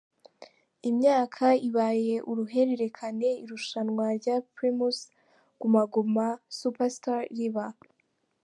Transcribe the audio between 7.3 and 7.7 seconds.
riba.